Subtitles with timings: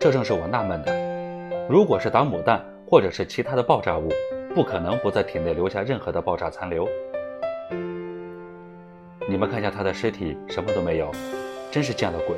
[0.00, 1.68] 这正是我纳闷的。
[1.68, 4.08] 如果是打母弹或者是其他的爆炸物，
[4.54, 6.88] 不可能不在体内留下任何的爆炸残留。
[9.28, 11.10] 你们看一下他的尸体，什么都没有，
[11.72, 12.36] 真是见了鬼。